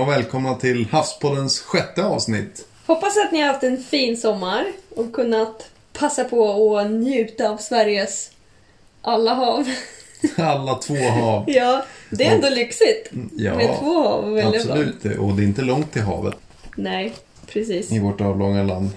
[0.00, 2.66] och välkomna till Havspoddens sjätte avsnitt.
[2.86, 4.64] Hoppas att ni har haft en fin sommar
[4.96, 8.30] och kunnat passa på att njuta av Sveriges
[9.02, 9.68] alla hav.
[10.36, 11.44] Alla två hav.
[11.50, 14.38] Ja, det är ändå lyxigt Ja, med två hav.
[14.38, 15.04] absolut.
[15.18, 16.36] Och det är inte långt till havet
[16.76, 17.14] Nej,
[17.46, 17.92] precis.
[17.92, 18.90] i vårt avlånga land.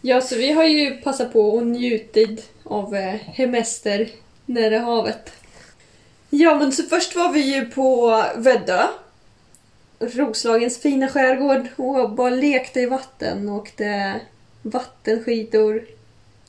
[0.00, 4.08] Ja, så vi har ju passat på och njutit av eh, hemester
[4.46, 5.32] nära havet.
[6.30, 8.82] Ja, men så först var vi ju på Väddö.
[10.02, 14.20] Roslagens fina skärgård och bara lekte i vatten och åkte
[14.62, 15.84] vattenskidor.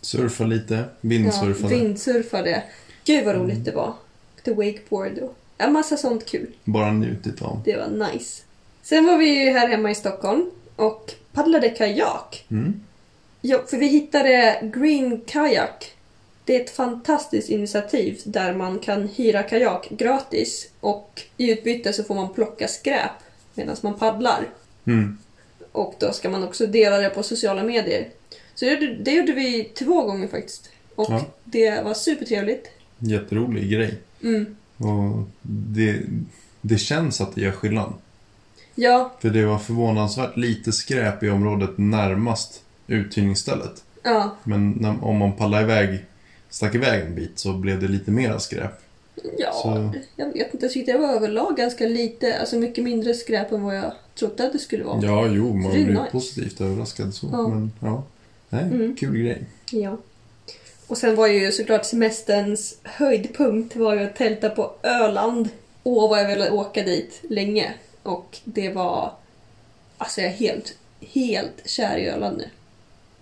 [0.01, 1.75] Surfa lite, Ja, vindsurfade.
[1.75, 2.63] vindsurfade.
[3.05, 3.63] Gud vad roligt Mm.
[3.63, 3.93] det var.
[4.37, 6.47] Åkte wakeboard och en massa sånt kul.
[6.63, 7.61] Bara njutit av.
[7.65, 8.43] Det var nice.
[8.83, 12.45] Sen var vi ju här hemma i Stockholm och paddlade kajak.
[12.51, 12.81] Mm.
[13.41, 15.91] Ja, för vi hittade Green Kayak.
[16.45, 22.03] Det är ett fantastiskt initiativ där man kan hyra kajak gratis och i utbyte så
[22.03, 23.11] får man plocka skräp
[23.55, 24.47] medan man paddlar.
[24.85, 25.17] Mm.
[25.71, 28.09] Och då ska man också dela det på sociala medier.
[28.55, 30.69] Så det gjorde, det gjorde vi två gånger faktiskt.
[30.95, 31.25] Och Ja.
[31.43, 32.67] det var supertrevligt.
[32.99, 33.97] Jätterolig grej.
[34.23, 34.55] Mm.
[34.77, 35.99] Och det,
[36.61, 37.93] det känns att det gör skillnad.
[38.75, 43.83] Ja, För det var förvånansvärt lite skräp i området närmast uthyrningsstället.
[44.03, 46.05] ja, Men när, om man paddlade iväg,
[46.49, 48.71] stack iväg en bit så blev det lite mera skräp.
[49.37, 49.51] Ja.
[49.53, 53.51] Så- Jag vet inte, jag tyckte det var överlag ganska lite, alltså mycket mindre skräp
[53.51, 54.99] än vad jag trodde att det skulle vara.
[55.03, 56.07] Ja, jo, man blir nice.
[56.11, 57.27] positivt överraskad så.
[57.31, 57.47] Ja.
[57.47, 58.03] Men ja,
[58.49, 58.95] nej, Mm.
[58.95, 59.43] kul grej.
[59.71, 59.97] Ja.
[60.87, 65.49] Och sen var ju såklart semesterns höjdpunkt var ju att tälta på Öland.
[65.83, 67.73] Åh, vad jag ville åka dit länge.
[68.03, 69.11] Och det var...
[69.97, 70.73] Alltså jag är helt,
[71.13, 72.45] helt kär i Öland nu.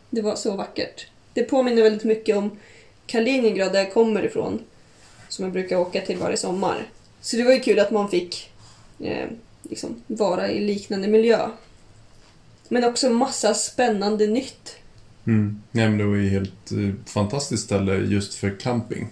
[0.09, 1.07] Det var så vackert.
[1.33, 2.57] Det påminner väldigt mycket om
[3.05, 4.59] Kaliningrad där jag kommer ifrån.
[5.31, 6.87] Som jag brukar åka till varje sommar.
[7.21, 8.51] Så det var ju kul att man fick
[8.99, 9.27] eh,
[9.63, 11.49] liksom vara i liknande miljö.
[12.67, 14.75] Men också massa spännande nytt.
[15.27, 15.61] Mm.
[15.71, 19.07] Nej, men det var ju helt eh, fantastiskt ställe just för camping.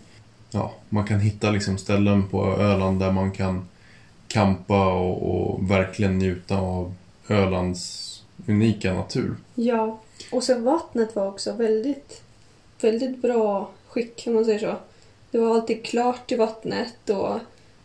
[0.51, 3.67] Ja, man kan hitta liksom ställen på Öland där man kan
[4.27, 6.93] campa och, och verkligen njuta av
[7.27, 8.05] Ölands
[8.47, 9.35] unika natur.
[9.55, 9.99] Ja,
[10.31, 12.21] och sen vattnet var också väldigt,
[12.81, 14.75] väldigt bra skick om man säger så.
[15.31, 17.39] Det var alltid klart i vattnet och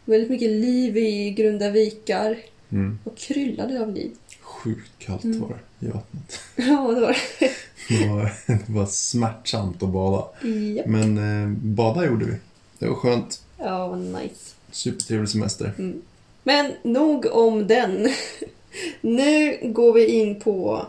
[0.04, 2.36] väldigt mycket liv i grunda vikar
[2.72, 2.98] Mm.
[3.04, 4.10] och kryllade av liv.
[4.40, 5.40] Sjukt kallt Mm.
[5.40, 6.40] var det i vattnet.
[6.56, 7.16] Ja, det var
[7.88, 10.26] Det var, det var smärtsamt att bada.
[10.42, 10.48] det.
[10.48, 10.86] Japp.
[10.86, 12.36] Men eh, bada gjorde vi.
[12.78, 13.42] Det var skönt.
[13.58, 14.54] Ja, vad nice.
[14.70, 15.72] Supertrevlig semester.
[15.78, 16.02] Mm.
[16.42, 18.08] Men nog om den.
[19.00, 20.86] Nu går vi in på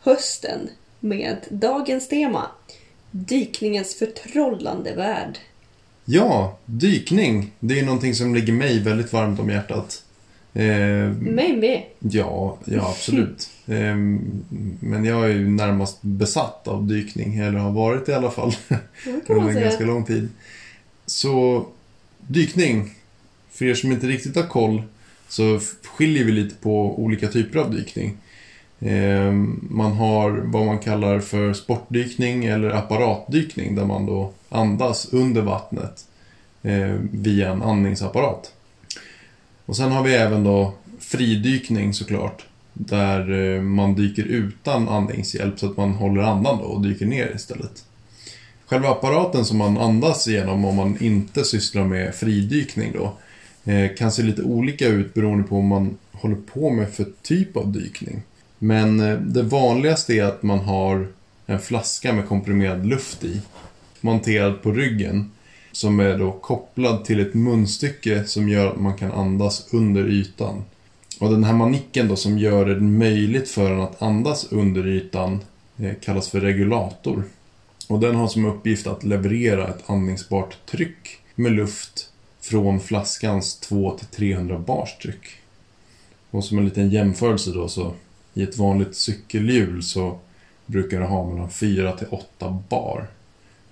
[0.00, 0.68] hösten
[1.00, 2.46] med dagens tema.
[3.10, 5.38] Dykningens förtrollande värld.
[6.04, 7.50] Ja, dykning.
[7.60, 10.02] Det är någonting som ligger mig väldigt varmt om hjärtat.
[10.52, 10.64] Eh,
[11.10, 11.82] Mig med.
[11.98, 13.50] ja, ja, absolut.
[13.66, 13.96] eh,
[14.80, 18.52] men jag är ju närmast besatt av dykning, eller har varit i alla fall,
[19.28, 20.28] under en ganska lång tid.
[21.06, 21.66] Så,
[22.18, 22.90] dykning.
[23.50, 24.82] För er som inte riktigt har koll
[25.28, 28.16] så skiljer vi lite på olika typer av dykning.
[28.84, 29.32] Eh,
[29.70, 36.04] man har vad man kallar för sportdykning eller apparatdykning där man då andas under vattnet
[36.62, 38.52] eh, via en andningsapparat.
[39.66, 45.66] Och sen har vi även då fridykning såklart där eh, man dyker utan andningshjälp så
[45.66, 47.84] att man håller andan då och dyker ner istället.
[48.66, 53.12] Själva apparaten som man andas genom om man inte sysslar med fridykning då
[53.98, 57.72] kan se lite olika ut beroende på vad man håller på med för typ av
[57.72, 58.22] dykning.
[58.64, 61.06] Men eh, det vanligaste är att man har
[61.46, 63.40] en flaska med komprimerad luft i
[64.00, 65.30] monterad på ryggen
[65.72, 70.64] som är då kopplad till ett munstycke som gör att man kan andas under ytan.
[71.20, 75.40] Och den här manicken då som gör det möjligt för en att andas under ytan
[75.78, 77.24] eh, kallas för regulator.
[77.88, 84.64] Och den har som uppgift att leverera ett andningsbart tryck med luft från flaskans 200-300
[84.64, 85.26] bars tryck.
[86.30, 87.92] Och som en liten jämförelse då så
[88.34, 90.18] i ett vanligt cykelhjul så
[90.66, 93.06] brukar det ha mellan 4 till 8 bar.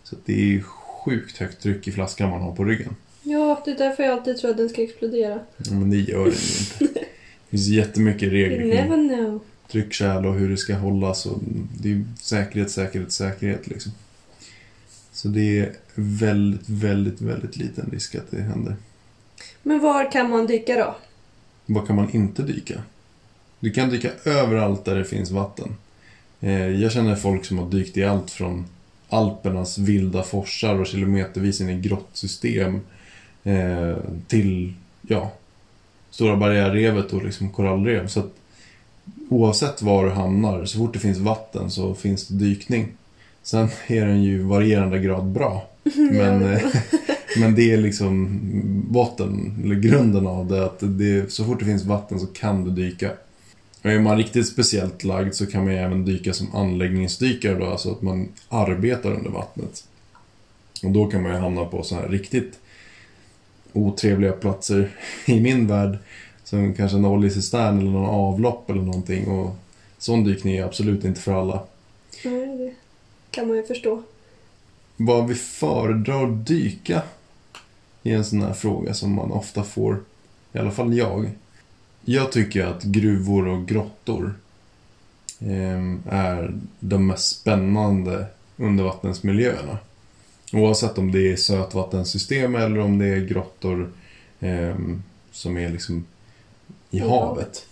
[0.04, 2.96] Så det är sjukt högt tryck i flaskan man har på ryggen.
[3.22, 5.40] Ja, det är därför jag alltid tror att den ska explodera.
[5.56, 7.00] Ja, men det gör den ju inte.
[7.50, 9.40] Det finns jättemycket You regler never know.
[9.70, 11.26] tryckkärl och hur det ska hållas.
[11.26, 11.38] Och
[11.80, 13.92] det är säkerhet, säkerhet, säkerhet liksom.
[15.12, 18.76] Så det är väldigt, väldigt, väldigt liten risk att det händer.
[19.62, 20.94] Men var kan man dyka då?
[21.66, 22.82] Vad kan man inte dyka?
[23.62, 25.68] Du kan dyka överallt där det finns vatten.
[26.40, 28.64] Eh, Jag känner folk som har dykt i allt från
[29.08, 32.80] Alpernas vilda forsar och kilometervis in i grottsystem
[33.44, 34.72] eh, till,
[35.02, 35.32] ja,
[36.10, 38.06] Stora barriärrevet och liksom korallrev.
[38.06, 38.32] Så att
[39.28, 42.88] oavsett var du hamnar, så fort det finns vatten så finns det dykning.
[43.42, 45.68] Sen är den ju varierande grad bra.
[45.94, 46.62] Men, eh,
[47.40, 48.40] men det är liksom
[48.88, 50.64] botten, eller grunden av det.
[50.64, 53.10] Att det, så fort det finns vatten så kan du dyka.
[53.82, 57.90] Är man riktigt speciellt lagd så kan man ju även dyka som anläggningsdykare då, alltså
[57.92, 59.84] att man arbetar under vattnet.
[60.82, 62.58] Och då kan man ju hamna på så här riktigt
[63.72, 64.90] otrevliga platser
[65.26, 65.98] i min värld.
[66.44, 69.28] Som kanske en oljecistern eller någon avlopp eller någonting.
[69.28, 69.56] Och
[69.98, 71.62] sån dykning är absolut inte för alla.
[72.24, 72.74] Nej, det
[73.30, 74.02] kan man ju förstå.
[74.96, 77.02] Vad vi föredrar att dyka
[78.02, 80.00] är en sån här fråga som man ofta får,
[80.52, 81.30] i alla fall jag.
[82.04, 84.34] Jag tycker att gruvor och grottor
[85.40, 88.26] eh, är de mest spännande
[88.56, 89.78] undervattensmiljöerna.
[90.52, 93.92] Oavsett om det är sötvattensystem eller om det är grottor
[94.40, 94.76] eh,
[95.32, 96.04] som är liksom
[96.90, 97.08] i Ja.
[97.26, 97.66] havet.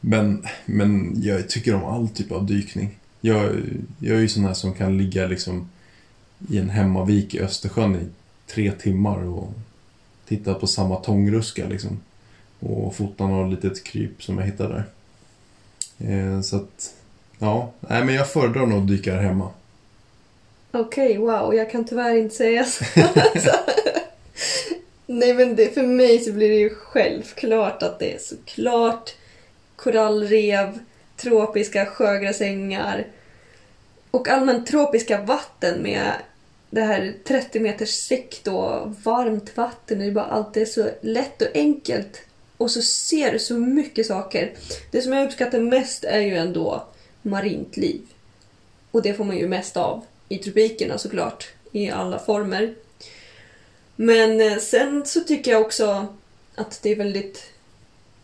[0.00, 2.98] Men, men jag tycker om all typ av dykning.
[3.20, 3.52] Jag,
[3.98, 5.68] jag är ju sån här som kan ligga liksom
[6.48, 8.06] i en hemmavik i Östersjön i
[8.52, 9.52] tre timmar och
[10.28, 12.00] titta på samma tångruska liksom.
[12.60, 14.84] Och fota något litet kryp som jag hittade där.
[16.10, 16.94] Eh, så att,
[17.38, 17.72] ja.
[17.80, 19.50] Nej men jag föredrar nog att dyka här hemma.
[20.70, 21.54] Okej, wow.
[21.54, 22.84] Jag kan tyvärr inte säga så.
[25.06, 29.14] Nej, men det, för mig så blir det ju självklart att det är såklart
[29.76, 30.78] korallrev,
[31.16, 33.06] tropiska sjögräsängar
[34.10, 36.12] och allmänt tropiska vatten med
[36.70, 39.98] det här 30 meters sikt och varmt vatten.
[39.98, 42.20] Det är bara allt är så lätt och enkelt.
[42.58, 44.54] Och så ser du så mycket saker.
[44.90, 46.86] Det som jag uppskattar mest är ju ändå
[47.22, 48.00] marint liv.
[48.90, 52.74] Och det får man ju mest av i tropikerna såklart, i alla former.
[53.96, 56.06] Men eh, sen så tycker jag också
[56.54, 57.44] att det är väldigt...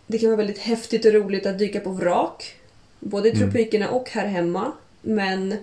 [0.07, 2.55] Det kan vara väldigt häftigt och roligt att dyka på vrak.
[3.01, 3.43] Både i Mm.
[3.43, 4.73] tropikerna och här hemma.
[5.03, 5.57] Men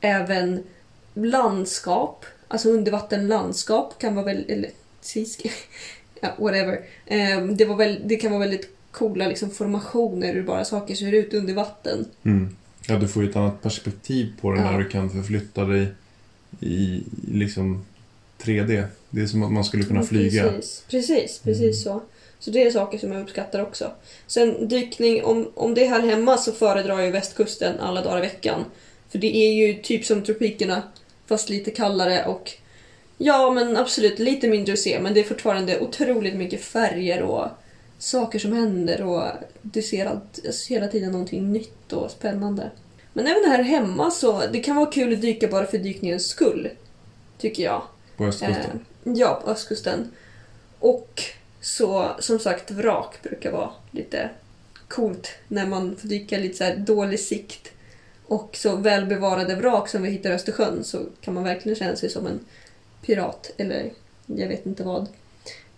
[0.00, 0.62] även
[1.14, 4.50] landskap, alltså undervattenlandskap kan vara väldigt...
[4.50, 4.70] Eller.
[6.22, 6.80] ja, whatever.
[7.06, 11.12] Eh, det, var väl, det kan vara väldigt coola liksom, formationer hur bara saker ser
[11.12, 12.04] ut under vatten.
[12.24, 12.56] Mm.
[12.88, 14.70] Ja, du får ju ett annat perspektiv på det Ja.
[14.70, 15.86] när du kan förflytta dig
[16.60, 17.02] i
[17.32, 17.84] liksom
[18.42, 18.84] 3D.
[19.10, 20.42] Det är som att man skulle kunna Ja, flyga.
[20.42, 22.02] Precis, precis, precis så.
[22.38, 23.90] Så det är saker som jag uppskattar också.
[24.26, 28.20] Sen dykning, om, om det är här hemma så föredrar jag västkusten alla dagar i
[28.20, 28.64] veckan.
[29.08, 30.82] För det är ju typ som tropikerna,
[31.26, 32.50] fast lite kallare och
[33.24, 37.48] ja, men absolut lite mindre att se, men det är fortfarande otroligt mycket färger och
[37.98, 39.22] saker som händer och
[39.62, 40.38] du ser allt,
[40.68, 42.70] hela tiden någonting nytt och spännande.
[43.12, 46.70] Men även här hemma så, det kan vara kul att dyka bara för dykningens skull.
[47.38, 47.82] Tycker jag.
[48.16, 48.80] På östkusten.
[49.04, 50.10] Eh, ja, på östkusten.
[50.78, 51.22] Och
[51.60, 54.30] så, som sagt, vrak brukar vara lite
[54.88, 57.72] coolt när man får dyka lite så här dålig sikt.
[58.26, 62.10] Och så välbevarade vrak som vi hittar i Östersjön så kan man verkligen känna sig
[62.10, 62.40] som en
[63.06, 63.90] pirat eller
[64.26, 65.08] jag vet inte vad.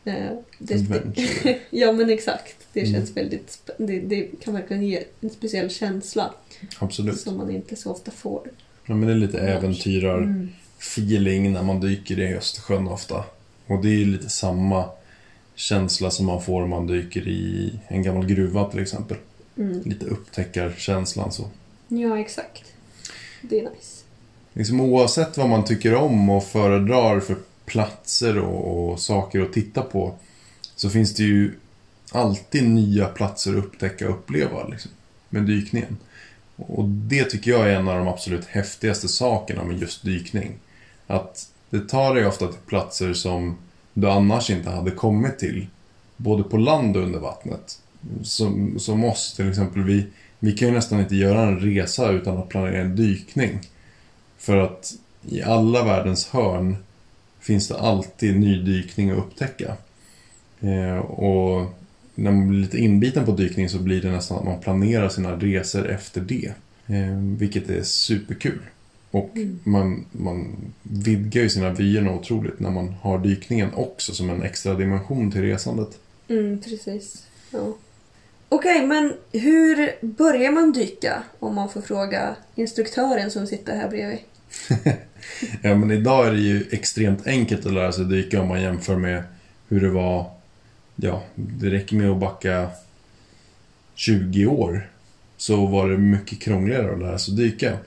[0.04, 0.14] Eh,
[0.58, 1.58] det, Adventure.
[1.70, 2.56] ja men exakt.
[2.72, 2.92] Det Mm.
[2.92, 3.46] känns väldigt...
[3.66, 6.34] sp- Det, det kan verkligen ge en speciell känsla
[6.78, 7.20] Absolut.
[7.20, 8.50] som man inte så ofta får.
[8.86, 11.52] Ja, men det är lite äventyrar Mm.
[11.52, 13.24] när man dyker i Östersjön ofta.
[13.66, 14.88] Och det är lite samma
[15.54, 19.16] känsla som man får om man dyker i en gammal gruva till exempel.
[19.56, 19.82] Mm.
[19.84, 21.50] Lite upptäckarkänslan så.
[21.88, 22.64] Ja, exakt.
[23.42, 23.93] Det är nice.
[24.54, 29.82] Liksom oavsett vad man tycker om och föredrar för platser och, och saker att titta
[29.82, 30.14] på
[30.76, 31.54] så finns det ju
[32.12, 34.90] alltid nya platser att upptäcka och uppleva liksom,
[35.28, 35.96] med dykningen.
[36.56, 40.52] Och det tycker jag är en av de absolut häftigaste sakerna med just dykning.
[41.06, 43.56] Att det tar dig ofta till platser som
[43.92, 45.66] du annars inte hade kommit till.
[46.16, 47.78] Både på land och under vattnet.
[48.22, 50.06] Som, som oss till exempel, vi,
[50.38, 53.60] vi kan ju nästan inte göra en resa utan att planera en dykning.
[54.44, 54.94] För att
[55.28, 56.76] i alla världens hörn
[57.40, 59.76] finns det alltid ny dykning att upptäcka.
[60.60, 61.70] Eh, och
[62.14, 65.36] när man blir lite inbiten på dykning så blir det nästan att man planerar sina
[65.36, 66.52] resor efter det.
[66.86, 68.58] Eh, vilket är superkul.
[69.10, 69.58] Och Mm.
[69.64, 74.42] man, man vidgar ju sina vyer något otroligt när man har dykningen också som en
[74.42, 75.98] extra dimension till resandet.
[76.28, 77.26] Mm, precis.
[77.50, 77.72] Ja.
[78.48, 81.22] Okej, men hur börjar man dyka?
[81.38, 84.18] Om man får fråga instruktören som sitter här bredvid.
[85.62, 88.96] Ja, men idag är det ju extremt enkelt att lära sig dyka om man jämför
[88.96, 89.22] med
[89.68, 90.30] hur det var...
[90.96, 92.70] Ja, det räcker med att backa
[93.94, 94.88] 20 år
[95.36, 97.78] så var det mycket krångligare att lära sig dyka.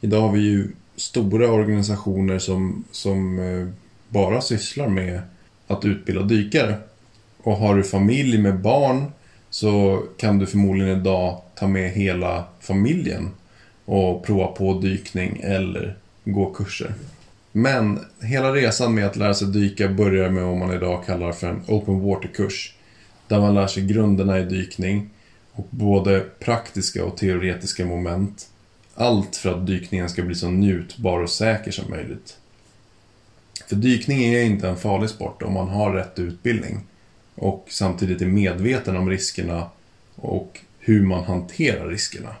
[0.00, 3.68] Idag har vi ju stora organisationer som, som eh,
[4.08, 5.20] bara sysslar med
[5.66, 6.76] att utbilda dykare.
[7.42, 9.04] Och har du familj med barn
[9.50, 13.30] så kan du förmodligen idag ta med hela familjen
[13.84, 16.94] och prova på dykning eller gå kurser.
[17.52, 21.46] Men hela resan med att lära sig dyka börjar med vad man idag kallar för
[21.46, 22.74] en open water-kurs.
[23.28, 25.10] Där man lär sig grunderna i dykning
[25.52, 28.48] och både praktiska och teoretiska moment.
[28.94, 32.36] Allt för att dykningen ska bli så njutbar och säker som möjligt.
[33.66, 36.80] För dykning är inte en farlig sport om man har rätt utbildning
[37.34, 39.70] och samtidigt är medveten om riskerna
[40.14, 42.36] och hur man hanterar riskerna.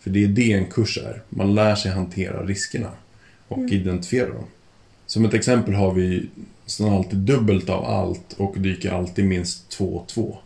[0.00, 1.22] För det är det en kurs är.
[1.28, 2.90] Man lär sig hantera riskerna
[3.48, 4.44] och identifiera dem.
[5.06, 6.28] Som ett exempel har vi
[6.64, 10.38] nästan alltid dubbelt av allt och dyker alltid minst två och två.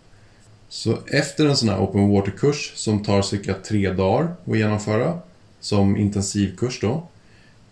[0.69, 5.19] Så efter en sån här open water-kurs som tar cirka tre dagar att genomföra,
[5.61, 7.02] som intensivkurs då,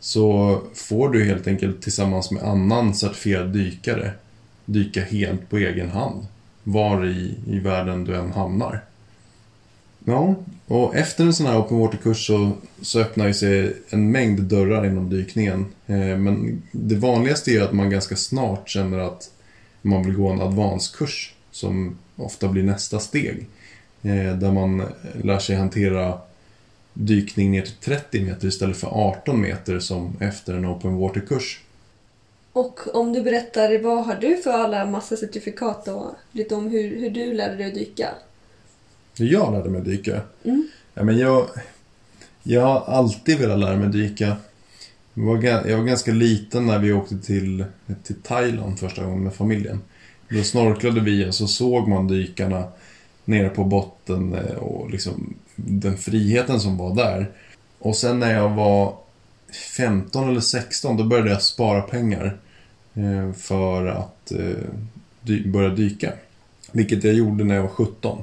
[0.00, 4.12] så får du helt enkelt tillsammans med annan certifierad dykare
[4.64, 6.26] dyka helt på egen hand,
[6.62, 8.84] var i, i världen du än hamnar.
[10.04, 10.34] Ja,
[10.66, 14.86] och efter en sån här open water-kurs så, så öppnar ju sig en mängd dörrar
[14.86, 15.66] inom dykningen.
[15.86, 19.30] Eh, men det vanligaste är att man ganska snart känner att
[19.82, 23.46] man vill gå en advanskurs som ofta blir nästa steg.
[24.02, 24.82] Eh, där man
[25.22, 26.18] lär sig hantera
[26.92, 31.60] dykning ner till 30 meter istället för 18 meter som efter en open water-kurs.
[32.52, 37.00] Och om du berättar, vad har du för alla massa certifikat och lite om hur,
[37.00, 38.08] hur du lärde dig att dyka?
[39.18, 40.20] Hur jag lärde mig dyka?
[40.44, 40.68] Mm.
[40.94, 41.48] Ja, men jag,
[42.42, 44.36] jag har alltid velat lära mig dyka.
[45.14, 47.64] Jag var, jag var ganska liten när vi åkte till,
[48.02, 49.80] till Thailand första gången med familjen.
[50.28, 52.64] Då snorklade vi och så såg man dykarna
[53.24, 57.30] nere på botten eh, och liksom den friheten som var där.
[57.78, 58.96] Och sen när jag var
[59.76, 62.38] 15 eller 16 då började jag spara pengar
[62.94, 66.12] eh, för att eh, börja dyka.
[66.72, 68.18] Vilket jag gjorde när jag var 17.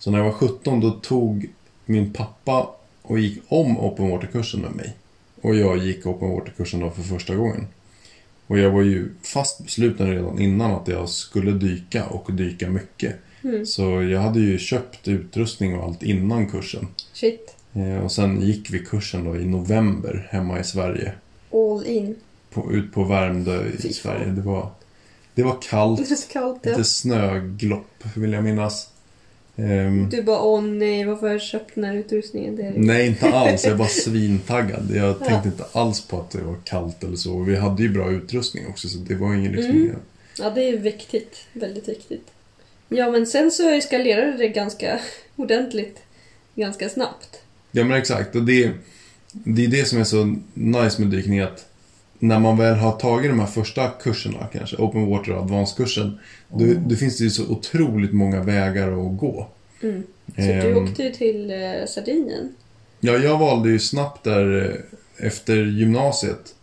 [0.00, 1.48] Så när jag var 17 då tog
[1.86, 2.70] min pappa
[3.02, 4.96] och gick om open water-kursen med mig.
[5.40, 7.66] Och jag gick open water-kursen då för första gången.
[8.46, 13.16] Och jag var ju fast besluten redan innan att jag skulle dyka och dyka mycket.
[13.44, 13.66] Mm.
[13.66, 16.86] Så jag hade ju köpt utrustning och allt innan kursen.
[17.12, 17.54] Shit.
[17.72, 21.12] Eh, Och sen gick vi kursen då i november hemma i Sverige.
[21.52, 22.16] All in.
[22.50, 23.92] På, ut på Värmdö i Fy.
[23.92, 24.26] Sverige.
[24.26, 24.70] Det var,
[25.34, 26.08] det var kallt.
[26.08, 26.70] Det så kallt ja.
[26.70, 28.88] Lite snöglopp vill jag minnas.
[29.60, 32.56] Ehm, Du bara, åh nej, varför har jag köpt den här utrustningen?
[32.56, 32.72] Det är...
[32.76, 33.64] Nej, inte alls.
[33.64, 34.90] Jag var svintaggad.
[34.94, 35.26] Jag Ja.
[35.26, 37.38] tänkte inte alls på att det var kallt eller så.
[37.42, 39.70] Vi hade ju bra utrustning också, så det var ingen liksom...
[39.76, 39.96] Mm.
[40.38, 41.36] Ja, det är viktigt.
[41.52, 42.26] Väldigt viktigt.
[42.88, 45.00] Ja, men sen så eskalerade det ganska
[45.36, 45.98] ordentligt.
[46.54, 47.40] Ganska snabbt.
[47.72, 48.36] Ja, men exakt.
[48.36, 48.70] Och det,
[49.32, 51.66] det är det som är så nice med dykning, att
[52.22, 56.64] när man väl har tagit de här första kurserna, kanske Open Water och Advanced-kursen, då,
[56.86, 59.46] då finns det ju så otroligt många vägar att gå.
[59.82, 60.02] Mm.
[60.36, 62.54] Så du Ehm, åkte ju till eh, Sardinien.
[63.00, 64.64] Ja, jag valde ju snabbt där
[65.18, 66.54] eh, efter gymnasiet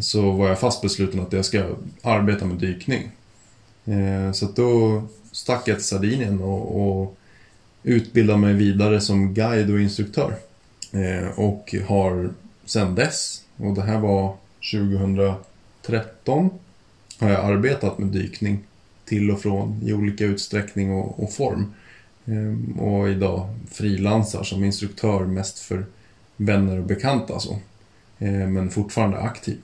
[0.00, 1.64] så var jag fast besluten att jag ska
[2.02, 3.10] arbeta med dykning.
[3.84, 7.16] Eh, Så då stack jag till Sardinien och, och
[7.82, 10.34] utbildade mig vidare som guide och instruktör.
[10.92, 12.30] Eh, Och har
[12.64, 14.34] sedan dess, och det här var
[14.72, 16.50] 2013,
[17.18, 18.58] har jag arbetat med dykning
[19.04, 21.74] till och från i olika utsträckning och, och form.
[22.26, 25.84] Ehm, Och idag frilansar som instruktör mest för
[26.36, 27.58] vänner och bekanta så.
[28.18, 29.58] Ehm, Men fortfarande aktiv.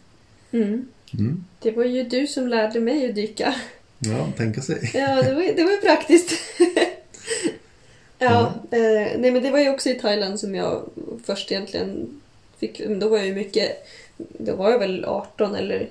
[0.52, 0.86] Mm.
[1.14, 1.44] Mm.
[1.62, 3.54] Det var ju du som lärde mig att dyka.
[3.98, 4.90] Ja, tänka sig.
[4.94, 6.32] Ja, det var, det var praktiskt.
[8.18, 10.82] ja, eh, nej men det var ju också i Thailand som jag
[11.24, 12.20] först egentligen
[12.58, 13.86] fick, då var jag ju mycket,
[14.28, 15.88] då var jag väl 18 eller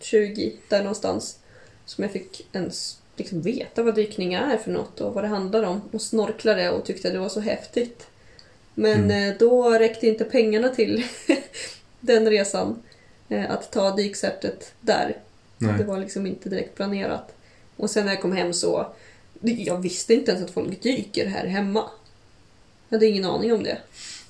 [0.00, 1.38] 20 där någonstans.
[1.84, 5.62] Som jag fick ens liksom veta vad dykning är för något och vad det handlar
[5.62, 5.80] om.
[5.92, 8.06] Och snorklade och tyckte det var så häftigt.
[8.74, 11.04] Men eh, då räckte inte pengarna till
[12.00, 12.82] den resan.
[13.28, 15.16] Eh, att ta dykcertet där.
[15.58, 15.84] Det Nej.
[15.84, 17.34] var liksom inte direkt planerat.
[17.76, 18.86] Och sen när jag kom hem så...
[19.40, 21.84] Jag visste inte ens att folk dyker här hemma.
[22.88, 23.78] Jag hade ingen aning om det.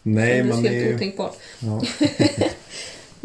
[0.02, 0.94] Nej, det är helt ju...
[0.94, 1.36] otänkbart.
[1.58, 1.82] Ja.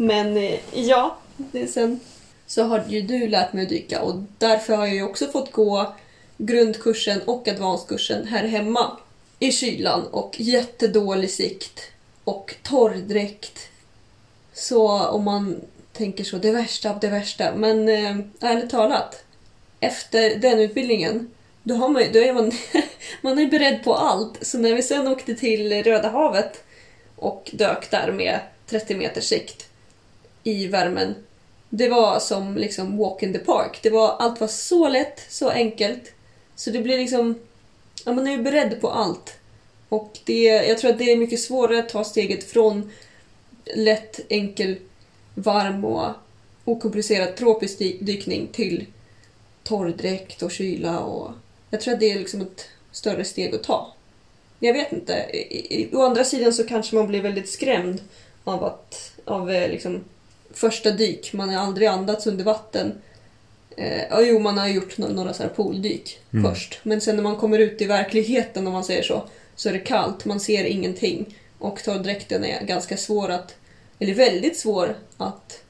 [0.00, 2.00] Men eh, ja, det, sen
[2.46, 5.52] så har ju du lärt mig att dyka och därför har jag ju också fått
[5.52, 5.94] gå
[6.38, 8.96] grundkursen och advanskursen här hemma
[9.38, 11.80] i kylan och jättedålig sikt
[12.24, 13.68] och torrdräkt.
[14.52, 15.60] Så om man
[15.92, 17.54] tänker så, det värsta av det värsta.
[17.54, 19.24] Men eh, ärligt talat,
[19.80, 21.30] efter den utbildningen,
[21.62, 22.52] då, har man, ju- då är man,
[23.22, 24.46] man är beredd på allt.
[24.46, 26.64] Så när vi sen åkte till Röda havet
[27.16, 29.67] och dök där med 30 meters sikt
[30.48, 31.14] i värmen.
[31.70, 33.78] Det var som liksom walk in the park.
[33.82, 36.12] Det var, allt var så lätt, så enkelt.
[36.56, 37.34] Så det blir liksom...
[38.04, 39.34] ja, man är ju beredd på allt.
[39.88, 42.90] Och det, jag tror att det är mycket svårare att ta steget från
[43.74, 44.76] lätt, enkel,
[45.34, 46.10] varm och
[46.64, 48.86] okomplicerad tropisk dykning till
[49.64, 50.98] torrdräkt och kyla.
[51.00, 51.30] Och
[51.70, 53.92] jag tror att det är liksom ett större steg att ta.
[54.58, 55.12] Jag vet inte.
[55.32, 58.00] I- i- Å andra sidan så kanske man blir väldigt skrämd
[58.44, 60.04] av att av eh, liksom
[60.58, 61.32] första dyk.
[61.32, 62.92] Man har aldrig andats under vatten.
[63.76, 66.50] Eh, ja, jo, man har gjort no- några så här pooldyk Mm.
[66.50, 66.80] först.
[66.82, 69.78] Men sen när man kommer ut i verkligheten, om man säger så, så är det
[69.78, 70.24] kallt.
[70.24, 71.38] Man ser ingenting.
[71.58, 73.54] Och torrdräkten är ganska svår att,
[73.98, 75.62] eller väldigt svår att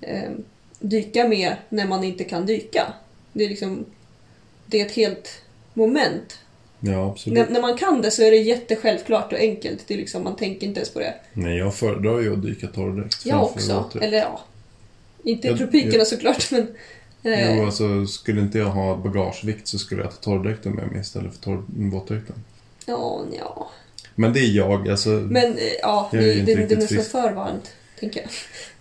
[0.00, 0.30] eh,
[0.78, 2.92] dyka med när man inte kan dyka.
[3.32, 3.84] Det är liksom,
[4.66, 5.28] det är ett helt
[5.74, 6.38] moment.
[6.84, 7.38] Ja, absolut.
[7.38, 9.84] När, när man kan det så är det jättesjälvklart och enkelt.
[9.86, 11.14] Det är liksom, man tänker inte ens på det.
[11.32, 13.90] Nej, jag föredrar ju att dyka torrdräkt Jag också.
[14.00, 14.40] Eller ja,
[15.24, 16.66] inte i tropikerna jag- såklart men...
[17.24, 21.00] Eh, Jo, alltså skulle inte jag ha bagagevikt så skulle jag ta torrdräkten med mig
[21.00, 22.36] istället för torr- våtdräkten.
[22.86, 23.70] ja, ja.
[24.14, 25.08] Men det är jag, alltså.
[25.08, 27.10] Men eh, ja, Jag är det, är så frisk.
[27.10, 27.70] för varmt.
[28.00, 28.30] Tänker jag.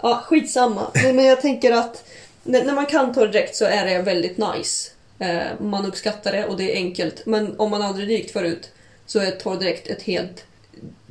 [0.02, 0.92] Ja, skitsamma.
[0.96, 2.04] Nej, men jag tänker att
[2.44, 4.92] när, när man kan torrdräkt så är det väldigt nice.
[5.22, 7.26] Eh, man uppskattar det och det är enkelt.
[7.26, 8.72] Men om man aldrig dykt förut
[9.06, 10.46] så är torrdräkt ett helt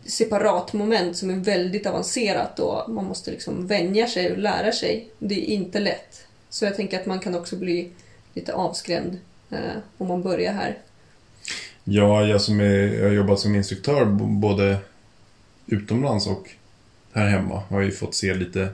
[0.05, 5.09] separat moment som är väldigt avancerat och man måste liksom vänja sig och lära sig.
[5.19, 6.27] Det är inte lätt.
[6.49, 7.91] Så jag tänker att man kan också bli
[8.35, 9.19] lite avskrämd
[9.51, 9.59] eh,
[9.99, 10.79] om man börjar här.
[11.85, 14.05] Ja, jag som är, jag har jobbat som instruktör
[14.41, 14.77] både
[15.67, 16.51] utomlands och
[17.13, 17.63] här hemma.
[17.69, 18.69] Har ju fått se lite,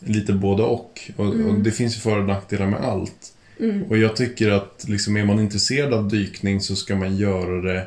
[0.00, 1.10] lite både och.
[1.16, 1.62] Och, och Mm.
[1.62, 3.31] det finns ju för och nackdelar med allt.
[3.62, 3.82] Mm.
[3.82, 7.86] Och jag tycker att liksom, är man intresserad av dykning så ska man göra det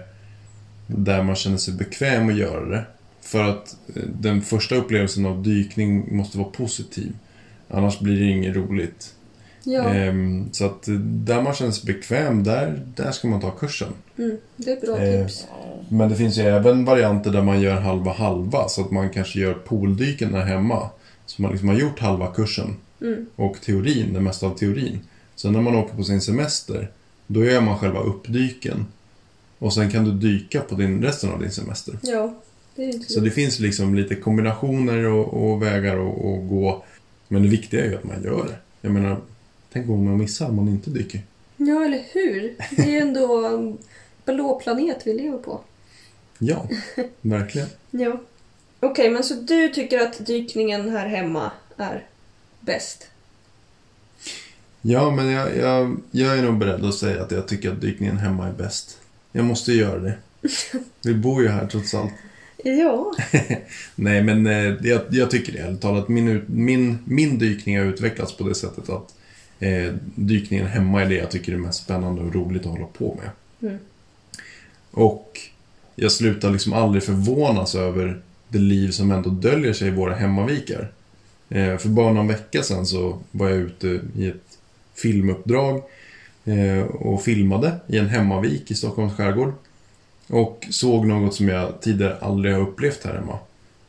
[0.87, 2.83] där man känner sig bekväm att göra det.
[3.21, 7.11] För att eh, den första upplevelsen av dykning måste vara positiv.
[7.69, 9.11] Annars blir det inget roligt.
[9.63, 13.51] Ja, Ehm, så att eh, där man känner sig bekväm, där, där ska man ta
[13.51, 13.93] kursen.
[14.17, 15.45] mm, det är bra eh, tips.
[15.89, 18.67] Men det finns ju även varianter där man gör halva halva.
[18.67, 20.89] Så att man kanske gör pooldyken där hemma.
[21.25, 23.25] Så man liksom har gjort halva kursen Mm.
[23.35, 24.99] och teorin, det mesta av teorin.
[25.35, 26.91] Sen när man åker på sin semester,
[27.27, 28.85] då gör man själva uppdyken.
[29.59, 31.99] Och sen kan du dyka på din, resten av din semester.
[32.01, 32.35] Ja,
[32.75, 36.83] det är inte Så det finns liksom lite kombinationer och, och vägar att gå.
[37.27, 38.55] Men det viktiga är ju att man gör det.
[38.81, 39.17] Jag menar,
[39.73, 41.21] tänk om man missar om man inte dyker.
[41.57, 42.55] Ja, eller hur?
[42.75, 43.77] Det är ändå en
[44.25, 45.61] blå planet vi lever på.
[46.39, 46.67] Ja,
[47.21, 47.67] verkligen.
[47.91, 48.21] Ja.
[48.79, 52.05] Okej, men så du tycker att dykningen här hemma är
[52.59, 53.07] bäst?
[54.87, 58.17] Ja, men jag, jag, jag är nog beredd att säga att jag tycker att dykningen
[58.17, 58.97] hemma är bäst.
[59.31, 60.17] Jag måste göra det.
[61.03, 62.13] Vi bor ju här trots allt.
[62.63, 63.13] Ja.
[63.95, 65.59] Nej, men eh, jag, jag tycker det.
[65.59, 69.15] Ärligt talat, min, min, min dykning har utvecklats på det sättet att
[69.59, 73.19] eh, dykningen hemma är det jag tycker är mest spännande och roligt att hålla på
[73.21, 73.29] med.
[73.69, 73.81] Mm.
[74.91, 75.39] Och
[75.95, 80.91] jag slutar liksom aldrig förvånas över det liv som ändå döljer sig i våra hemmavikar.
[81.49, 84.54] Eh, för bara någon vecka sedan så var jag ute i ett
[84.95, 85.83] filmuppdrag
[86.45, 89.53] eh, och filmade i en hemmavik i Stockholms skärgård.
[90.27, 93.37] Och såg något som jag tidigare aldrig har upplevt här hemma.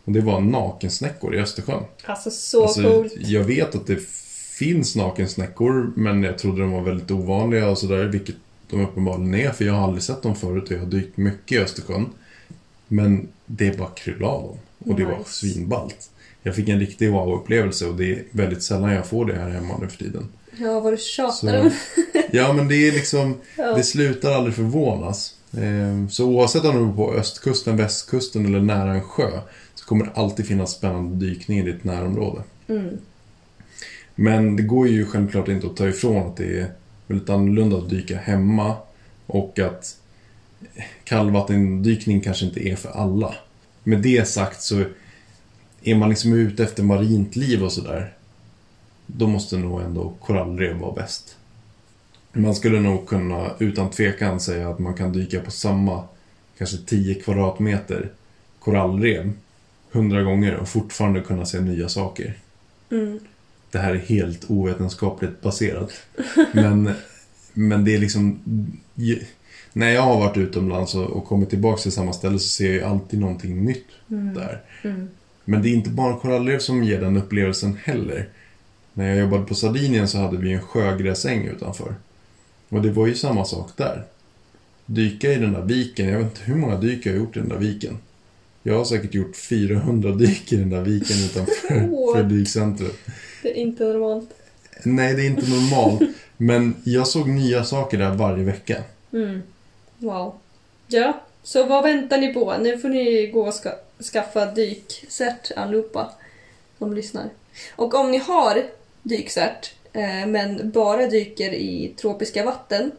[0.04, 1.82] Och det var nakensnäckor i Östersjön.
[2.04, 3.12] Alltså så Alltså, coolt.
[3.16, 4.02] jag vet att det
[4.58, 8.36] finns nakensnäckor, men jag trodde de var väldigt ovanliga och sådär, vilket
[8.70, 11.52] de uppenbarligen är, för jag har aldrig sett dem förut och jag har dykt mycket
[11.52, 12.06] i Östersjön.
[12.88, 14.58] Men det bara kryllade av dem.
[14.78, 15.30] Och det var Nice.
[15.30, 16.10] svinballt.
[16.46, 19.78] Jag fick en riktig wow-upplevelse och det är väldigt sällan jag får det här hemma
[19.80, 20.28] nu för tiden.
[20.58, 21.70] Ja, vad du tjatar om.
[22.30, 25.34] ja, men det är liksom, det slutar aldrig förvånas.
[25.52, 29.40] Eh, Så oavsett om du är på östkusten, västkusten eller nära en sjö
[29.74, 32.42] så kommer det alltid finnas spännande dykning i ditt närområde.
[32.68, 32.98] Mm.
[34.14, 36.66] Men det går ju självklart inte att ta ifrån att det är
[37.06, 38.76] väldigt annorlunda att dyka hemma
[39.26, 39.96] och att
[41.04, 43.34] kallvattendykning kanske inte är för alla.
[43.84, 44.84] Med det sagt så
[45.86, 48.12] är man liksom ute efter marint liv och sådär
[49.06, 51.36] då måste nog ändå korallrev vara bäst.
[52.32, 56.04] Man skulle nog kunna utan tvekan säga att man kan dyka på samma
[56.58, 58.10] kanske 10 kvadratmeter
[58.58, 59.32] korallrev
[59.90, 62.34] hundra gånger och fortfarande kunna se nya saker
[62.90, 63.18] Mm.
[63.70, 65.92] det här är helt ovetenskapligt baserat.
[66.52, 66.90] Men,
[67.52, 68.40] men det är liksom...
[69.72, 73.20] När jag har varit utomlands och, kommit tillbaka till samma ställe så ser jag alltid
[73.20, 74.34] någonting nytt Mm.
[74.34, 74.62] där.
[74.84, 75.08] Mm.
[75.48, 78.28] Men det är inte bara korallrev som ger den upplevelsen heller.
[78.92, 81.94] När jag jobbade på Sardinien så hade vi en sjögräsäng utanför.
[82.68, 84.04] Och det var ju samma sak där.
[84.86, 87.40] Dyka i den där viken, jag vet inte hur många dyk jag har gjort i
[87.40, 87.98] den där viken.
[88.62, 92.96] Jag har säkert gjort 400 dyk i den där viken utanför för dykcentret.
[93.42, 94.30] Det är inte normalt.
[94.84, 96.02] Nej, det är inte normalt.
[96.36, 98.82] Men jag såg nya saker där varje vecka.
[99.12, 99.42] Mm.
[99.98, 100.34] Wow.
[100.86, 102.56] Ja, så vad väntar ni på?
[102.60, 103.70] Nu får ni gå och ska
[104.02, 106.12] skaffa dykcert allihopa
[106.78, 107.30] som lyssnar.
[107.76, 108.64] Och om ni har
[109.02, 112.92] dykcert eh, men bara dyker i tropiska vatten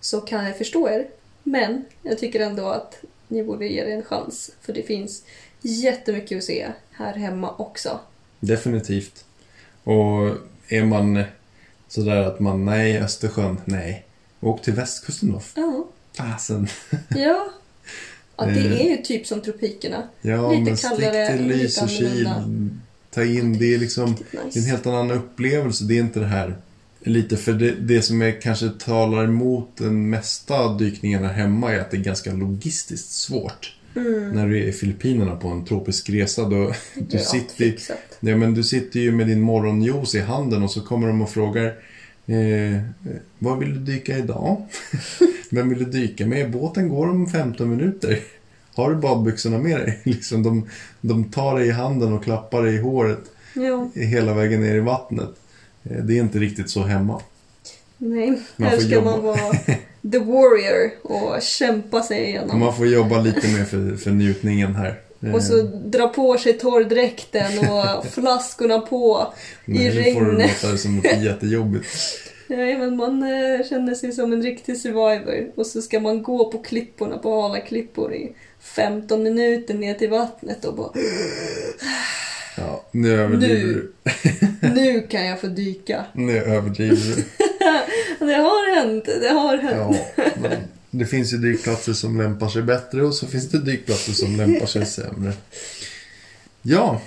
[0.00, 1.06] så kan jag förstå er.
[1.42, 4.50] Men jag tycker ändå att ni borde ge det en chans.
[4.60, 5.24] För det finns
[5.60, 8.00] jättemycket att se här hemma också.
[8.40, 9.24] Definitivt.
[9.84, 10.36] Och
[10.68, 11.24] är man
[11.88, 14.06] sådär att man, nej, Östersjön, nej.
[14.40, 15.40] Åk till västkusten då.
[15.54, 15.86] Ja.
[16.16, 16.68] Fasen.
[17.08, 17.48] Ja.
[18.38, 18.80] Ja, det Eh.
[18.80, 20.02] är ju typ som tropikerna.
[20.22, 22.26] Ja, Lite men stick kallare, till lite Lysekil.
[22.26, 22.76] annorlunda.
[23.14, 24.60] Ta in, det är liksom är en nice.
[24.60, 25.84] helt annan upplevelse.
[25.84, 26.56] Det är inte det här
[27.00, 31.80] lite, för det, det som är, kanske talar emot den mesta dykningen här hemma är
[31.80, 33.72] att det är ganska logistiskt svårt.
[33.96, 34.30] Mm.
[34.30, 37.74] När du är i Filippinerna på en tropisk resa, då du allt sitter,
[38.20, 41.30] ja, men du sitter ju med din morgonjuice i handen och så kommer de och
[41.30, 41.74] frågar
[42.26, 42.80] eh,
[43.38, 44.62] Vad vill du dyka idag?
[45.50, 46.50] Vem vill du dyka med?
[46.50, 48.18] Båten går om 15 minuter.
[48.74, 50.00] Har du badbyxorna med dig?
[50.04, 50.68] Liksom de,
[51.00, 53.20] de tar dig i handen och klappar dig i håret
[53.54, 55.30] Ja, hela vägen ner i vattnet.
[55.84, 57.20] Eh, Det är inte riktigt så hemma.
[57.98, 58.40] nej.
[58.56, 59.10] Man här ska jobba.
[59.10, 59.36] man vara
[60.12, 62.60] the warrior och kämpa sig igenom.
[62.60, 65.00] Man får jobba lite mer för, för njutningen här.
[65.22, 69.32] Eh, Och så dra på sig torrdräkten och flaskorna på.
[69.64, 70.62] I regnet.
[70.62, 71.86] det som något jättejobbigt.
[72.48, 75.52] Nej, men man eh, känner sig som en riktig survivor.
[75.54, 80.10] Och så ska man gå på klipporna, på hala klippor i 15 minuter ner till
[80.10, 80.90] vattnet och bara
[82.56, 83.92] Ja, nu överdriver du.
[84.74, 86.04] Nu kan jag få dyka.
[86.12, 87.24] Nu överdriver du.
[88.26, 89.96] Det har hänt, det har hänt.
[90.16, 90.52] Ja, men
[90.98, 94.66] det finns ju dykplatser som lämpar sig bättre och så finns det dykplatser som lämpar
[94.66, 95.32] sig sämre.
[96.62, 97.00] Ja,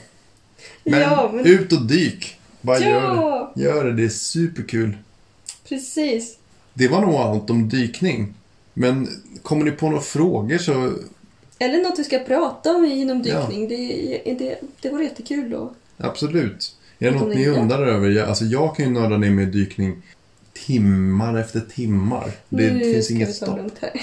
[0.83, 2.35] men, Ja, men- ut och dyk.
[2.61, 3.61] Bara gör Ja, det.
[3.63, 4.97] Gör det, det är superkul.
[5.69, 6.37] precis.
[6.73, 8.33] Det var nog allt om dykning.
[8.73, 9.07] Men
[9.43, 10.93] kommer ni på några frågor så
[11.59, 13.41] Eller något vi ska prata om inom Ja.
[13.41, 13.67] dykning.
[13.69, 15.73] Det, det, det vore jättekul då.
[15.97, 16.75] absolut.
[16.99, 18.09] Är det något ni undrar över?
[18.09, 20.01] Jag, alltså jag kan ju nörda ner med dykning
[20.65, 22.31] timmar efter timmar.
[22.49, 23.57] Det nu finns ska inget vi ta stopp.
[23.57, 23.91] lugnt här.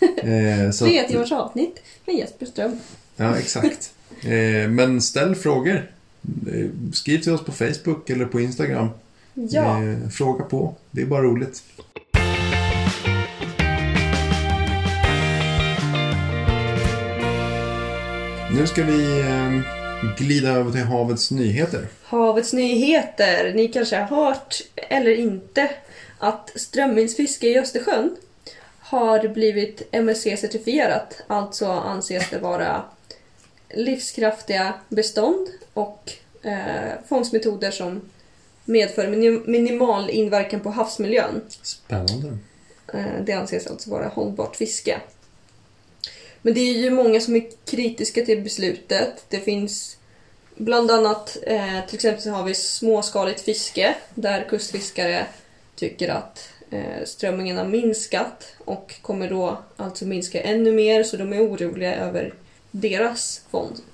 [0.00, 2.78] Eh, Tre timmars avsnitt med Jesper Ström.
[3.16, 3.92] Ja, exakt.
[4.22, 5.90] Eh, men ställ frågor.
[6.52, 8.88] Eh, Skriv till oss på Facebook eller på Instagram.
[9.34, 10.74] Ja, Eh, fråga på.
[10.90, 11.62] Det är bara roligt.
[18.52, 19.60] Nu ska vi eh,
[20.18, 21.88] glida över till havets nyheter.
[22.04, 23.52] havets nyheter.
[23.54, 25.70] Ni kanske har hört, eller inte,
[26.18, 28.16] att strömmingsfiske i Östersjön
[28.78, 31.22] har blivit MSC-certifierat.
[31.26, 32.82] Alltså anses det vara
[33.74, 38.00] livskraftiga bestånd och eh, fångstmetoder som
[38.64, 41.40] medför minim- minimal inverkan på havsmiljön.
[41.62, 42.38] Spännande.
[42.94, 45.00] Eh, Det anses alltså vara hållbart fiske.
[46.46, 49.24] Men det är ju många som är kritiska till beslutet.
[49.28, 49.96] Det finns
[50.56, 55.26] bland annat, eh, till exempel så har vi småskaligt fiske där kustfiskare
[55.74, 61.32] tycker att eh, strömmingen har minskat och kommer då alltså minska ännu mer så de
[61.32, 62.34] är oroliga över
[62.70, 63.42] deras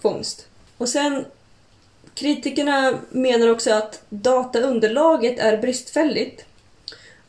[0.01, 0.47] fångst.
[0.79, 1.25] Och sen
[2.15, 6.45] kritikerna menar också att dataunderlaget är bristfälligt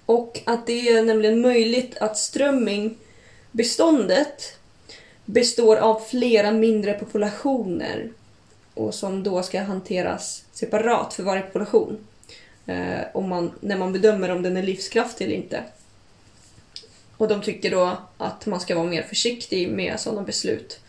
[0.06, 4.58] och att det är nämligen möjligt att strömmingbeståndet
[5.26, 8.10] består av flera mindre populationer
[8.74, 11.98] och som då ska hanteras separat för varje population.
[12.66, 15.64] Eh, om man, när man bedömer om den är livskraftig eller inte.
[17.18, 20.80] Och de tycker då att man ska vara mer försiktig med sådana beslut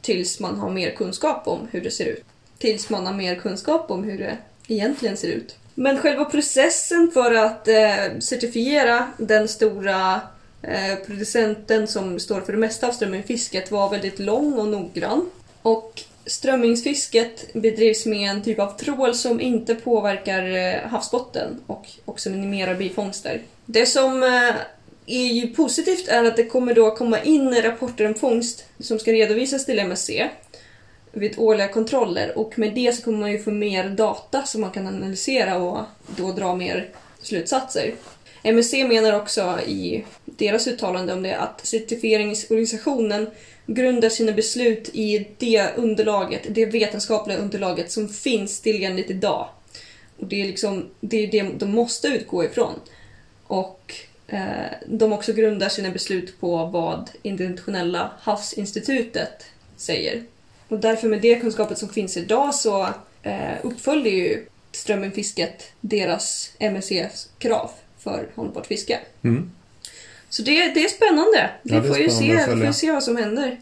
[0.00, 2.24] tills man har mer kunskap om hur det ser ut.
[2.58, 4.38] Tills man har mer kunskap om hur det
[4.68, 5.56] egentligen ser ut.
[5.74, 10.20] Men själva processen för att eh, certifiera den stora
[10.68, 15.30] eh, producenten som står för det mesta av strömmingfisket var väldigt lång och noggrann.
[15.62, 22.30] Och strömmingsfisket bedrivs med en typ av trål som inte påverkar eh, havsbotten och också
[22.30, 23.42] minimerar bifångster.
[23.66, 24.54] Det som eh,
[25.06, 29.12] är ju positivt är att det kommer då komma in rapporter om fångst som ska
[29.12, 30.10] redovisas till MSC
[31.12, 34.70] vid årliga kontroller och med det så kommer man ju få mer data som man
[34.70, 35.78] kan analysera och
[36.16, 36.88] då dra mer
[37.22, 37.94] slutsatser.
[38.46, 43.26] MSC menar också i deras uttalande om det att certifieringsorganisationen
[43.66, 49.48] grundar sina beslut i det underlaget, det vetenskapliga underlaget som finns tillgängligt idag.
[50.18, 52.80] Och det är liksom det, är det de måste utgå ifrån.
[53.46, 53.94] Och
[54.26, 59.44] eh, de också grundar sina beslut på vad Internationella havsinstitutet
[59.76, 60.22] säger.
[60.68, 62.88] Och därför med det kunskapet som finns idag så
[63.22, 67.70] eh, uppföljer ju strömmingfisket deras MSC-krav
[68.04, 68.98] för hållbart fiske.
[69.22, 69.50] Mm.
[70.28, 71.50] Så det, det är spännande.
[71.62, 73.60] Vi Ja, får ju se, får se vad som händer.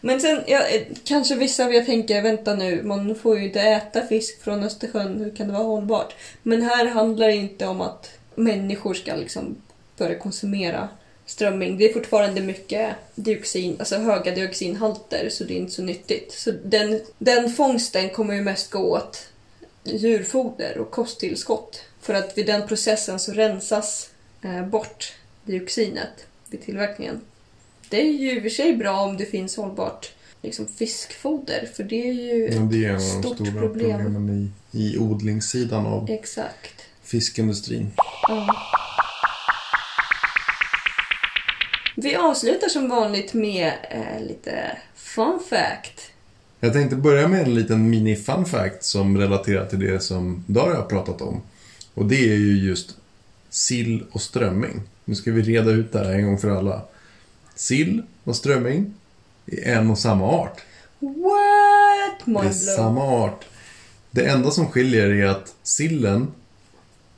[0.00, 3.60] Men sen, ja, eh, kanske vissa av er tänker, vänta nu, man får ju inte
[3.60, 6.14] äta fisk från Östersjön, hur kan det vara hållbart?
[6.42, 9.56] Men här handlar det inte om att människor ska liksom
[9.96, 10.88] börja konsumera
[11.26, 11.78] strömming.
[11.78, 16.32] Det är fortfarande mycket dioxin, alltså höga dioxinhalter, så det är inte så nyttigt.
[16.32, 19.26] Så den, den fångsten kommer ju mest gå åt
[19.84, 21.80] djurfoder och kosttillskott.
[22.00, 24.10] För att vid den processen så rensas
[24.42, 25.12] eh, bort
[25.44, 27.20] dioxinet vid tillverkningen.
[27.88, 31.84] Det är ju i och för sig bra om det finns hållbart liksom, fiskfoder, för
[31.84, 32.50] det är ju...
[32.54, 33.90] Men det är en av de Stort stora problem.
[33.90, 36.74] problemen i, i odlingssidan av Exakt.
[37.02, 37.90] fiskindustrin.
[38.28, 38.56] Ja.
[41.96, 46.10] Vi avslutar som vanligt med eh, lite fun fact.
[46.60, 50.76] Jag tänkte börja med en liten mini fun fact som relaterar till det som Daria
[50.76, 51.42] har pratat om.
[51.94, 52.96] Och det är ju just
[53.50, 54.82] sill och strömming.
[55.04, 56.82] Nu ska vi reda ut det här en gång för alla.
[57.54, 58.94] Sill och strömming
[59.46, 60.60] är en och samma art.
[60.98, 62.42] What?
[62.42, 63.44] Det är samma art.
[64.10, 66.26] Det enda som skiljer är att sillen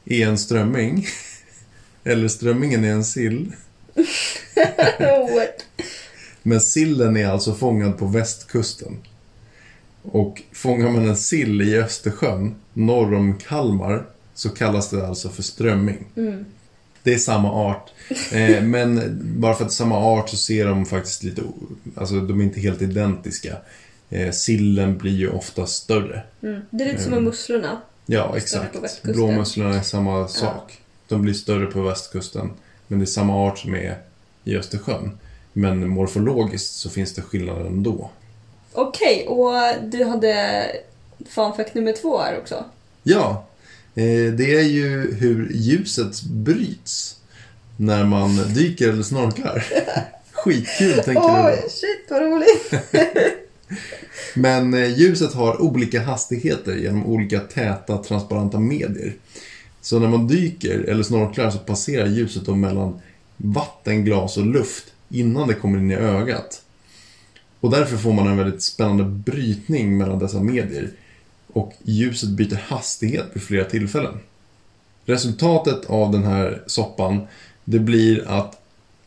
[0.04, 1.06] är en strömming.
[2.04, 3.52] Eller strömmingen är en sill.
[4.98, 5.86] What?
[6.42, 8.96] Men sillen är alltså fångad på västkusten.
[10.02, 15.42] Och fångar man en sill i Östersjön, norr om Kalmar, så kallas det alltså för
[15.42, 16.06] strömming.
[16.16, 16.44] Mm.
[17.02, 17.90] Det är samma art.
[18.32, 21.42] Eh, men bara för att det är samma art så ser de faktiskt lite...
[21.96, 23.56] Alltså de är inte helt identiska.
[24.10, 26.22] Eh, sillen blir ju ofta större.
[26.42, 26.60] Mm.
[26.70, 27.30] Det är lite som med Mm.
[27.30, 27.80] musslorna.
[28.06, 29.02] Ja, exakt.
[29.02, 30.78] Blåmusslorna är samma sak.
[31.08, 32.50] De blir större på västkusten.
[32.88, 33.98] Men det är samma art som är
[34.44, 35.18] i Östersjön.
[35.52, 38.10] Men morfologiskt så finns det skillnader ändå.
[38.72, 40.66] Okej, och du hade
[41.28, 42.64] fun fact nummer två här också.
[43.02, 43.51] Ja, eh,
[44.36, 47.16] det är ju hur ljuset bryts
[47.76, 49.64] när man dyker eller snorklar.
[50.32, 51.68] Skitkul tänker du då.
[51.68, 52.74] shit vad roligt!
[54.34, 59.14] Men eh, ljuset har olika hastigheter genom olika täta transparenta medier.
[59.80, 63.00] Så när man dyker eller snorklar så passerar ljuset då mellan
[63.36, 66.62] vatten, glas och luft innan det kommer in i ögat.
[67.60, 70.90] Och därför får man en väldigt spännande brytning mellan dessa medier.
[71.52, 74.20] Och ljuset byter hastighet vid flera tillfällen.
[75.04, 77.26] Resultatet av den här soppan,
[77.64, 78.60] det blir att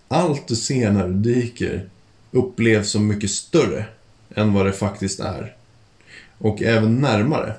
[0.07, 1.89] allt du ser när du dyker
[2.31, 3.85] upplevs som mycket större
[4.35, 5.55] än vad det faktiskt är.
[6.37, 7.53] Och även närmare.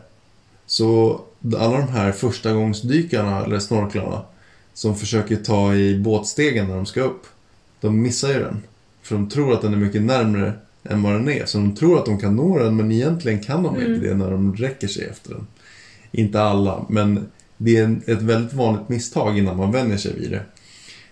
[0.66, 1.20] Så
[1.56, 4.22] alla de här förstagångsdykarna eller snorklarna
[4.74, 7.26] som försöker ta i båtstegen när de ska upp,
[7.80, 8.62] de missar ju den.
[9.02, 10.52] För de tror att den är mycket närmre
[10.90, 11.46] än vad den är.
[11.46, 13.94] Så de tror att de kan nå den, men egentligen kan de Mm.
[13.94, 15.46] inte det när de räcker sig efter den.
[16.12, 20.42] Inte alla, men det är ett väldigt vanligt misstag innan man vänjer sig vid det.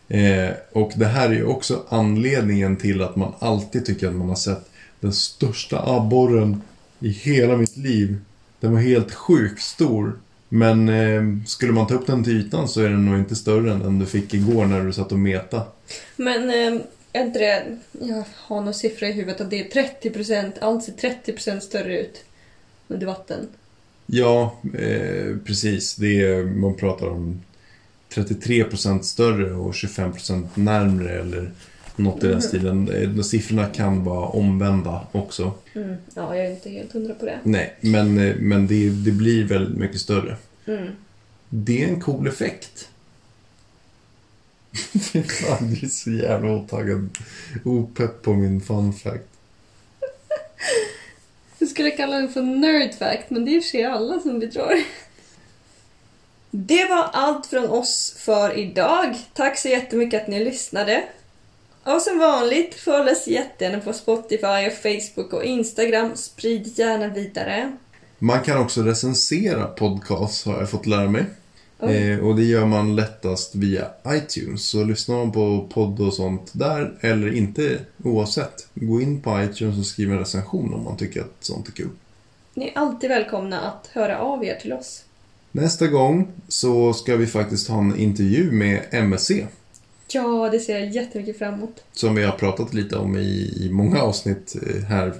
[0.08, 4.28] Eh, och det här är ju också anledningen till att man alltid tycker att man
[4.28, 6.62] har sett den största abborren
[7.00, 8.16] i hela mitt liv.
[8.60, 10.12] Den var helt sjukt stor.
[10.48, 13.72] Men eh, skulle man ta upp den till ytan så är den nog inte större
[13.72, 15.62] än den du fick igår när du satt och meta.
[16.16, 16.80] Men eh,
[17.18, 20.92] är inte det, jag har någon siffra i huvudet att det är 30%, allt ser
[20.92, 22.24] 30% större ut
[22.88, 23.48] under vatten.
[24.07, 25.94] Ja, eh, precis.
[25.96, 27.42] Det är, man pratar om
[28.14, 31.50] 33% större och 25% närmre eller
[31.96, 32.42] något i den Mhm.
[32.42, 32.88] stilen.
[32.88, 35.53] Eh, de Siffrorna kan vara omvända också.
[35.74, 35.94] Mm.
[36.14, 37.38] Ja, jag är inte helt hundra på det.
[37.42, 40.37] Nej, men, eh, men det, det blir väldigt mycket större.
[40.66, 40.88] Mm.
[41.48, 42.88] Det är en cool effekt.
[45.12, 47.18] Fy fan, du är så jävla otaggad.
[47.64, 49.24] Opepp på min fun fact.
[51.58, 54.20] Jag skulle kalla den för nerd fact, men det är i och för sig alla
[54.20, 54.82] som vi tror.
[56.50, 59.16] Det var allt från oss för idag.
[59.32, 61.04] Tack så jättemycket att ni lyssnade.
[61.84, 66.16] Och som vanligt, följ oss jättegärna på Spotify, och Facebook och Instagram.
[66.16, 67.76] Sprid gärna vidare.
[68.18, 71.24] Man kan också recensera podcast har jag fått lära mig.
[71.80, 74.64] Eh, och det gör man lättast via iTunes.
[74.64, 79.78] Så lyssnar man på podd och sånt där, eller inte oavsett, gå in på iTunes
[79.78, 81.88] och skriv en recension om man tycker att sånt är kul.
[82.54, 85.04] Ni är alltid välkomna att höra av er till oss.
[85.52, 89.30] Nästa gång så ska vi faktiskt ha en intervju med MSC.
[90.14, 91.85] Ja, det ser jag jättemycket fram emot.
[91.92, 95.12] Som vi har pratat lite om i, i många avsnitt eh, här.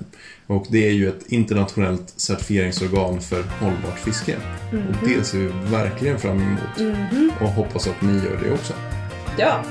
[0.47, 4.37] Och det är ju ett internationellt certifieringsorgan för hållbart fiske.
[4.73, 6.79] Och det ser vi verkligen fram emot.
[6.79, 7.31] Mhm.
[7.41, 8.73] Och hoppas att ni gör det också.
[9.39, 9.65] Ja,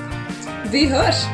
[0.72, 1.26] vi hörs!